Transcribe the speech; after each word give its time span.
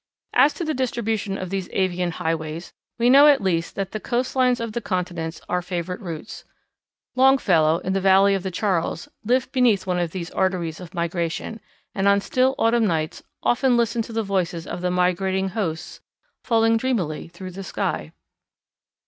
As 0.33 0.51
to 0.55 0.65
the 0.65 0.73
distribution 0.73 1.37
of 1.37 1.51
these 1.51 1.69
avian 1.73 2.09
highways, 2.09 2.73
we 2.97 3.07
know 3.07 3.27
at 3.27 3.39
least 3.39 3.75
that 3.75 3.91
the 3.91 3.99
coastlines 3.99 4.59
of 4.59 4.71
the 4.73 4.81
continents 4.81 5.39
are 5.47 5.61
favourite 5.61 6.01
routes. 6.01 6.43
Longfellow, 7.15 7.77
in 7.81 7.93
the 7.93 8.01
valley 8.01 8.33
of 8.33 8.41
the 8.41 8.49
Charles, 8.49 9.09
lived 9.23 9.51
beneath 9.51 9.85
one 9.85 9.99
of 9.99 10.09
these 10.09 10.31
arteries 10.31 10.79
of 10.79 10.95
migration, 10.95 11.59
and 11.93 12.07
on 12.07 12.19
still 12.19 12.55
autumn 12.57 12.87
nights 12.87 13.21
often 13.43 13.77
listened 13.77 14.03
to 14.05 14.13
the 14.13 14.23
voices 14.23 14.65
of 14.65 14.81
the 14.81 14.89
migrating 14.89 15.49
hosts, 15.49 16.01
"falling 16.43 16.77
dreamily 16.77 17.27
through 17.27 17.51
the 17.51 17.63
sky." 17.63 18.11